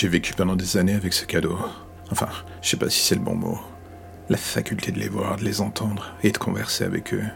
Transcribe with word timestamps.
J'ai 0.00 0.08
vécu 0.08 0.32
pendant 0.32 0.56
des 0.56 0.78
années 0.78 0.94
avec 0.94 1.12
ce 1.12 1.26
cadeau. 1.26 1.58
Enfin, 2.10 2.30
je 2.62 2.70
sais 2.70 2.78
pas 2.78 2.88
si 2.88 3.00
c'est 3.00 3.16
le 3.16 3.20
bon 3.20 3.34
mot. 3.34 3.60
La 4.30 4.38
faculté 4.38 4.92
de 4.92 4.98
les 4.98 5.10
voir, 5.10 5.36
de 5.36 5.44
les 5.44 5.60
entendre 5.60 6.14
et 6.22 6.32
de 6.32 6.38
converser 6.38 6.84
avec 6.84 7.12
eux. 7.12 7.26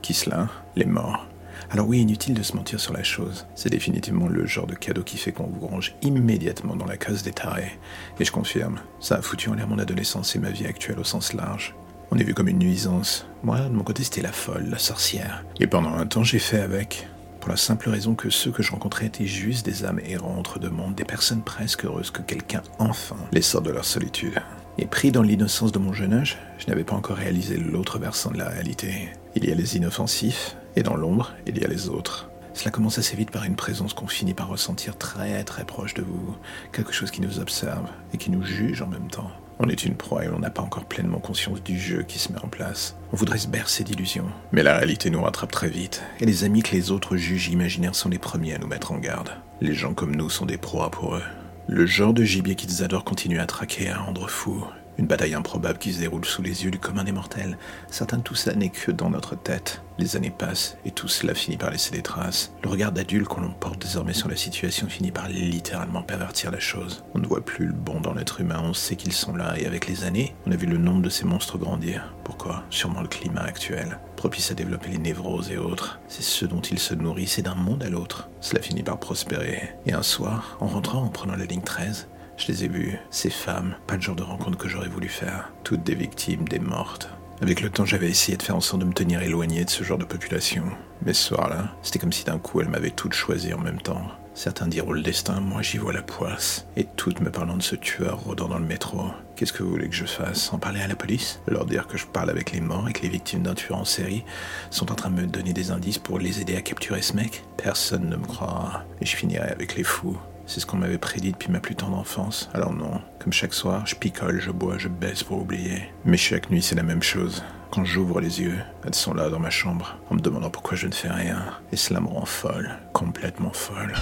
Qui 0.00 0.14
cela? 0.14 0.48
Les 0.74 0.86
morts. 0.86 1.26
Alors 1.70 1.86
oui, 1.86 2.00
inutile 2.00 2.32
de 2.32 2.42
se 2.42 2.56
mentir 2.56 2.80
sur 2.80 2.94
la 2.94 3.02
chose. 3.02 3.46
C'est 3.54 3.68
définitivement 3.68 4.26
le 4.26 4.46
genre 4.46 4.66
de 4.66 4.74
cadeau 4.74 5.02
qui 5.02 5.18
fait 5.18 5.32
qu'on 5.32 5.48
vous 5.48 5.66
range 5.66 5.94
immédiatement 6.00 6.76
dans 6.76 6.86
la 6.86 6.96
case 6.96 7.22
des 7.22 7.32
tarés. 7.32 7.78
Et 8.18 8.24
je 8.24 8.32
confirme, 8.32 8.80
ça 9.00 9.16
a 9.16 9.20
foutu 9.20 9.50
en 9.50 9.54
l'air 9.54 9.68
mon 9.68 9.78
adolescence 9.78 10.34
et 10.34 10.38
ma 10.38 10.48
vie 10.48 10.64
actuelle 10.64 11.00
au 11.00 11.04
sens 11.04 11.34
large. 11.34 11.74
On 12.10 12.16
est 12.16 12.24
vu 12.24 12.32
comme 12.32 12.48
une 12.48 12.58
nuisance. 12.58 13.26
Moi, 13.42 13.60
de 13.60 13.74
mon 13.74 13.84
côté, 13.84 14.02
c'était 14.02 14.22
la 14.22 14.32
folle, 14.32 14.70
la 14.70 14.78
sorcière. 14.78 15.44
Et 15.60 15.66
pendant 15.66 15.92
un 15.92 16.06
temps, 16.06 16.24
j'ai 16.24 16.38
fait 16.38 16.60
avec. 16.60 17.06
Pour 17.44 17.50
la 17.50 17.58
simple 17.58 17.90
raison 17.90 18.14
que 18.14 18.30
ceux 18.30 18.50
que 18.50 18.62
je 18.62 18.72
rencontrais 18.72 19.04
étaient 19.04 19.26
juste 19.26 19.66
des 19.66 19.84
âmes 19.84 20.00
errants 20.06 20.38
entre 20.38 20.58
deux 20.58 20.70
mondes, 20.70 20.94
des 20.94 21.04
personnes 21.04 21.42
presque 21.42 21.84
heureuses 21.84 22.10
que 22.10 22.22
quelqu'un, 22.22 22.62
enfin, 22.78 23.18
les 23.32 23.42
sort 23.42 23.60
de 23.60 23.70
leur 23.70 23.84
solitude. 23.84 24.40
Et 24.78 24.86
pris 24.86 25.12
dans 25.12 25.20
l'innocence 25.20 25.70
de 25.70 25.78
mon 25.78 25.92
jeune 25.92 26.14
âge, 26.14 26.38
je 26.56 26.66
n'avais 26.68 26.84
pas 26.84 26.96
encore 26.96 27.18
réalisé 27.18 27.58
l'autre 27.58 27.98
versant 27.98 28.30
de 28.30 28.38
la 28.38 28.48
réalité. 28.48 29.10
Il 29.36 29.44
y 29.44 29.52
a 29.52 29.54
les 29.54 29.76
inoffensifs, 29.76 30.56
et 30.74 30.82
dans 30.82 30.96
l'ombre, 30.96 31.34
il 31.46 31.58
y 31.58 31.64
a 31.66 31.68
les 31.68 31.90
autres. 31.90 32.30
Cela 32.54 32.70
commence 32.70 32.96
assez 32.96 33.14
vite 33.14 33.30
par 33.30 33.44
une 33.44 33.56
présence 33.56 33.92
qu'on 33.92 34.08
finit 34.08 34.32
par 34.32 34.48
ressentir 34.48 34.96
très 34.96 35.44
très 35.44 35.66
proche 35.66 35.92
de 35.92 36.02
vous, 36.02 36.34
quelque 36.72 36.94
chose 36.94 37.10
qui 37.10 37.20
nous 37.20 37.40
observe 37.40 37.90
et 38.14 38.16
qui 38.16 38.30
nous 38.30 38.42
juge 38.42 38.80
en 38.80 38.86
même 38.86 39.08
temps. 39.08 39.30
On 39.66 39.68
est 39.70 39.86
une 39.86 39.94
proie 39.94 40.26
et 40.26 40.28
on 40.28 40.40
n'a 40.40 40.50
pas 40.50 40.60
encore 40.60 40.84
pleinement 40.84 41.20
conscience 41.20 41.62
du 41.62 41.80
jeu 41.80 42.02
qui 42.02 42.18
se 42.18 42.30
met 42.30 42.38
en 42.38 42.48
place. 42.48 42.98
On 43.14 43.16
voudrait 43.16 43.38
se 43.38 43.48
bercer 43.48 43.82
d'illusions. 43.82 44.26
Mais 44.52 44.62
la 44.62 44.76
réalité 44.76 45.08
nous 45.08 45.22
rattrape 45.22 45.52
très 45.52 45.70
vite. 45.70 46.02
Et 46.20 46.26
les 46.26 46.44
amis 46.44 46.62
que 46.62 46.76
les 46.76 46.90
autres 46.90 47.16
juges 47.16 47.48
imaginaires 47.48 47.94
sont 47.94 48.10
les 48.10 48.18
premiers 48.18 48.52
à 48.52 48.58
nous 48.58 48.66
mettre 48.66 48.92
en 48.92 48.98
garde. 48.98 49.30
Les 49.62 49.72
gens 49.72 49.94
comme 49.94 50.14
nous 50.14 50.28
sont 50.28 50.44
des 50.44 50.58
proies 50.58 50.90
pour 50.90 51.14
eux. 51.14 51.22
Le 51.66 51.86
genre 51.86 52.12
de 52.12 52.24
gibier 52.24 52.56
qu'ils 52.56 52.82
adorent 52.82 53.04
continue 53.04 53.40
à 53.40 53.46
traquer 53.46 53.84
et 53.84 53.88
à 53.88 53.96
rendre 53.96 54.28
fou. 54.28 54.66
Une 54.96 55.06
bataille 55.06 55.34
improbable 55.34 55.78
qui 55.78 55.92
se 55.92 56.00
déroule 56.00 56.24
sous 56.24 56.42
les 56.42 56.64
yeux 56.64 56.70
du 56.70 56.78
commun 56.78 57.04
des 57.04 57.12
mortels. 57.12 57.58
Certains 57.90 58.18
de 58.18 58.22
tout 58.22 58.36
ça 58.36 58.54
n'est 58.54 58.70
que 58.70 58.92
dans 58.92 59.10
notre 59.10 59.34
tête. 59.36 59.82
Les 59.98 60.16
années 60.16 60.30
passent 60.30 60.76
et 60.84 60.90
tout 60.90 61.08
cela 61.08 61.34
finit 61.34 61.56
par 61.56 61.70
laisser 61.70 61.90
des 61.90 62.02
traces. 62.02 62.52
Le 62.62 62.68
regard 62.68 62.92
d'adulte 62.92 63.28
qu'on 63.28 63.48
porte 63.50 63.80
désormais 63.80 64.12
sur 64.12 64.28
la 64.28 64.36
situation 64.36 64.88
finit 64.88 65.10
par 65.10 65.28
littéralement 65.28 66.02
pervertir 66.02 66.50
la 66.50 66.60
chose. 66.60 67.04
On 67.14 67.18
ne 67.18 67.26
voit 67.26 67.44
plus 67.44 67.66
le 67.66 67.72
bon 67.72 68.00
dans 68.00 68.14
l'être 68.14 68.40
humain, 68.40 68.60
on 68.62 68.74
sait 68.74 68.96
qu'ils 68.96 69.12
sont 69.12 69.36
là 69.36 69.54
et 69.58 69.66
avec 69.66 69.86
les 69.86 70.04
années, 70.04 70.34
on 70.46 70.52
a 70.52 70.56
vu 70.56 70.66
le 70.66 70.78
nombre 70.78 71.02
de 71.02 71.08
ces 71.08 71.24
monstres 71.24 71.58
grandir. 71.58 72.14
Pourquoi? 72.24 72.64
Sûrement 72.70 73.02
le 73.02 73.08
climat 73.08 73.42
actuel, 73.42 73.98
propice 74.16 74.50
à 74.50 74.54
développer 74.54 74.90
les 74.90 74.98
névroses 74.98 75.50
et 75.50 75.58
autres. 75.58 76.00
C'est 76.08 76.22
ce 76.22 76.44
dont 76.44 76.60
ils 76.60 76.78
se 76.78 76.94
nourrissent 76.94 77.38
et 77.38 77.42
d'un 77.42 77.54
monde 77.54 77.82
à 77.82 77.90
l'autre. 77.90 78.28
Cela 78.40 78.62
finit 78.62 78.82
par 78.82 78.98
prospérer. 78.98 79.74
Et 79.86 79.92
un 79.92 80.02
soir, 80.02 80.56
en 80.60 80.66
rentrant 80.66 81.02
en 81.02 81.08
prenant 81.08 81.36
la 81.36 81.46
ligne 81.46 81.62
13, 81.62 82.08
je 82.36 82.48
les 82.48 82.64
ai 82.64 82.68
vues, 82.68 82.98
ces 83.10 83.30
femmes, 83.30 83.76
pas 83.86 83.96
le 83.96 84.02
genre 84.02 84.16
de 84.16 84.22
rencontre 84.22 84.58
que 84.58 84.68
j'aurais 84.68 84.88
voulu 84.88 85.08
faire. 85.08 85.52
Toutes 85.62 85.84
des 85.84 85.94
victimes, 85.94 86.48
des 86.48 86.58
mortes. 86.58 87.10
Avec 87.40 87.60
le 87.60 87.70
temps, 87.70 87.84
j'avais 87.84 88.08
essayé 88.08 88.36
de 88.36 88.42
faire 88.42 88.56
en 88.56 88.60
sorte 88.60 88.80
de 88.80 88.86
me 88.86 88.92
tenir 88.92 89.22
éloigné 89.22 89.64
de 89.64 89.70
ce 89.70 89.84
genre 89.84 89.98
de 89.98 90.04
population. 90.04 90.64
Mais 91.04 91.12
ce 91.12 91.28
soir-là, 91.28 91.74
c'était 91.82 91.98
comme 91.98 92.12
si 92.12 92.24
d'un 92.24 92.38
coup 92.38 92.60
elles 92.60 92.68
m'avaient 92.68 92.90
toutes 92.90 93.12
choisi 93.12 93.52
en 93.52 93.58
même 93.58 93.80
temps. 93.80 94.06
Certains 94.34 94.66
diront 94.66 94.92
le 94.92 95.02
destin, 95.02 95.40
moi 95.40 95.62
j'y 95.62 95.78
vois 95.78 95.92
la 95.92 96.02
poisse. 96.02 96.66
Et 96.76 96.86
toutes 96.96 97.20
me 97.20 97.30
parlant 97.30 97.56
de 97.56 97.62
ce 97.62 97.76
tueur 97.76 98.18
rôdant 98.18 98.48
dans 98.48 98.58
le 98.58 98.66
métro. 98.66 99.04
Qu'est-ce 99.36 99.52
que 99.52 99.62
vous 99.62 99.70
voulez 99.70 99.88
que 99.88 99.94
je 99.94 100.06
fasse? 100.06 100.52
En 100.52 100.58
parler 100.58 100.80
à 100.80 100.88
la 100.88 100.96
police? 100.96 101.40
Leur 101.46 101.66
dire 101.66 101.86
que 101.86 101.98
je 101.98 102.06
parle 102.06 102.30
avec 102.30 102.50
les 102.50 102.60
morts 102.60 102.88
et 102.88 102.92
que 102.92 103.02
les 103.02 103.08
victimes 103.08 103.42
d'un 103.42 103.54
tueur 103.54 103.78
en 103.78 103.84
série 103.84 104.24
sont 104.70 104.90
en 104.90 104.96
train 104.96 105.10
de 105.10 105.20
me 105.20 105.26
donner 105.26 105.52
des 105.52 105.70
indices 105.70 105.98
pour 105.98 106.18
les 106.18 106.40
aider 106.40 106.56
à 106.56 106.62
capturer 106.62 107.02
ce 107.02 107.14
mec? 107.14 107.44
Personne 107.56 108.08
ne 108.08 108.16
me 108.16 108.26
croira. 108.26 108.84
Et 109.00 109.06
je 109.06 109.16
finirai 109.16 109.48
avec 109.50 109.76
les 109.76 109.84
fous. 109.84 110.18
C'est 110.46 110.60
ce 110.60 110.66
qu'on 110.66 110.76
m'avait 110.76 110.98
prédit 110.98 111.32
depuis 111.32 111.50
ma 111.50 111.60
plus 111.60 111.74
tendre 111.74 111.96
enfance. 111.96 112.50
Alors 112.52 112.72
non, 112.72 113.00
comme 113.18 113.32
chaque 113.32 113.54
soir, 113.54 113.86
je 113.86 113.94
picole, 113.94 114.40
je 114.40 114.50
bois, 114.50 114.76
je 114.78 114.88
baisse 114.88 115.22
pour 115.22 115.40
oublier. 115.40 115.90
Mais 116.04 116.16
chaque 116.16 116.50
nuit, 116.50 116.62
c'est 116.62 116.74
la 116.74 116.82
même 116.82 117.02
chose. 117.02 117.42
Quand 117.70 117.84
j'ouvre 117.84 118.20
les 118.20 118.40
yeux, 118.40 118.58
elles 118.84 118.94
sont 118.94 119.14
là 119.14 119.30
dans 119.30 119.40
ma 119.40 119.50
chambre, 119.50 119.98
en 120.10 120.14
me 120.14 120.20
demandant 120.20 120.50
pourquoi 120.50 120.76
je 120.76 120.86
ne 120.86 120.92
fais 120.92 121.10
rien. 121.10 121.42
Et 121.72 121.76
cela 121.76 122.00
me 122.00 122.08
rend 122.08 122.26
folle, 122.26 122.78
complètement 122.92 123.52
folle. 123.52 123.94